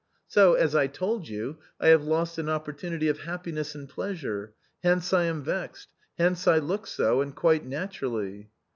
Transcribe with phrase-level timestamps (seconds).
[0.27, 5.13] So, as I told you, I have lost an opportunity of happiness and pleasure; hence
[5.13, 8.49] I am vexed; hence I look so, and quite naturally."